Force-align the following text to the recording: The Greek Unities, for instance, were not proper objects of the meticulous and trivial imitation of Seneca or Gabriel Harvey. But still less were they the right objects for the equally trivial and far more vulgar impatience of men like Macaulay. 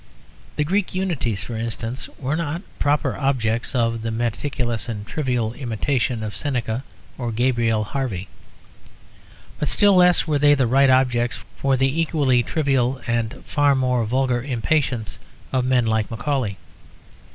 The 0.55 0.63
Greek 0.63 0.95
Unities, 0.95 1.43
for 1.43 1.55
instance, 1.55 2.09
were 2.17 2.35
not 2.35 2.63
proper 2.79 3.15
objects 3.15 3.75
of 3.75 4.01
the 4.01 4.09
meticulous 4.09 4.89
and 4.89 5.05
trivial 5.05 5.53
imitation 5.53 6.23
of 6.23 6.35
Seneca 6.35 6.83
or 7.19 7.31
Gabriel 7.31 7.83
Harvey. 7.83 8.27
But 9.59 9.67
still 9.69 9.93
less 9.93 10.25
were 10.25 10.39
they 10.39 10.55
the 10.55 10.65
right 10.65 10.89
objects 10.89 11.37
for 11.55 11.77
the 11.77 12.01
equally 12.01 12.41
trivial 12.41 12.99
and 13.05 13.43
far 13.45 13.75
more 13.75 14.03
vulgar 14.03 14.41
impatience 14.41 15.19
of 15.53 15.65
men 15.65 15.85
like 15.85 16.09
Macaulay. 16.09 16.57